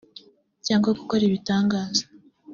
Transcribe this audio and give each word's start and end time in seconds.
cyangwa 0.65 0.89
gukora 0.99 1.21
ibitangaza 1.27 2.03